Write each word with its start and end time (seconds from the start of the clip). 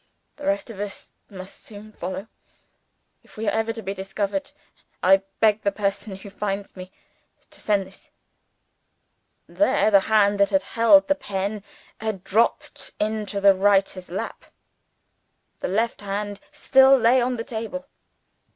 The 0.37 0.47
rest 0.47 0.71
of 0.71 0.79
us 0.79 1.13
must 1.29 1.63
soon 1.63 1.91
follow. 1.91 2.27
If 3.21 3.37
we 3.37 3.47
are 3.47 3.51
ever 3.51 3.71
discovered, 3.71 4.51
I 5.03 5.21
beg 5.39 5.61
the 5.61 5.71
person 5.71 6.15
who 6.15 6.31
finds 6.31 6.75
me 6.75 6.91
to 7.51 7.59
send 7.59 7.85
this' 7.85 8.09
"There 9.61 9.91
the 9.91 9.99
hand 10.09 10.39
that 10.39 10.49
held 10.63 11.07
the 11.07 11.13
pen 11.13 11.63
had 11.99 12.23
dropped 12.23 12.93
into 12.99 13.39
the 13.39 13.53
writer's 13.53 14.09
lap. 14.09 14.45
The 15.59 15.67
left 15.67 16.01
hand 16.01 16.39
still 16.51 16.97
lay 16.97 17.21
on 17.21 17.35
the 17.35 17.43
table. 17.43 17.85